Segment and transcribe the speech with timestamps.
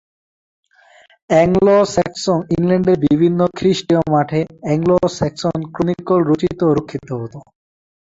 [1.29, 7.33] Anglo-Saxon ইংল্যান্ডের বিভিন্ন খ্রিস্টীয় মঠে "অ্যাংলো-স্যাক্সন ক্রনিকল" রচিত ও রক্ষিত হত।